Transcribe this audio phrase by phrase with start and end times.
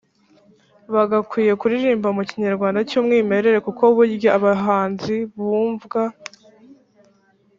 [0.93, 6.03] bagakwiye kuririmba mu kinyarwanda cy’umwimerere kuko burya abahanzi bumvwa